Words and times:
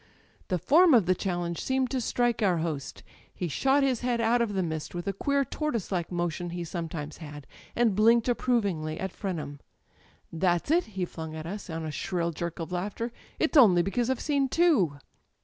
The 0.47 0.57
form 0.57 0.95
of 0.95 1.05
the 1.05 1.13
challenge 1.13 1.61
seemed 1.61 1.91
to 1.91 2.01
strike 2.01 2.41
our 2.41 2.57
host. 2.57 3.03
He 3.31 3.47
shot 3.47 3.83
his 3.83 3.99
head 3.99 4.19
out 4.19 4.41
of 4.41 4.53
the 4.53 4.63
mist 4.63 4.95
with 4.95 5.05
a 5.05 5.13
queer 5.13 5.45
tortoise 5.45 5.91
like 5.91 6.11
motion 6.11 6.49
he 6.49 6.63
sometimes 6.63 7.17
had, 7.17 7.45
and 7.75 7.93
blinked 7.95 8.27
approvingly 8.27 8.99
at 8.99 9.11
Frenham. 9.13 9.59
"That's 10.33 10.71
it," 10.71 10.85
he 10.97 11.05
flung 11.05 11.35
at 11.35 11.45
us 11.45 11.69
on 11.69 11.85
a 11.85 11.91
shrill 11.91 12.31
jerk 12.31 12.57
of 12.57 12.71
laughter; 12.71 13.11
"it's 13.37 13.55
only 13.55 13.83
because 13.83 14.09
I've 14.09 14.19
seen 14.19 14.49
two!" 14.49 14.97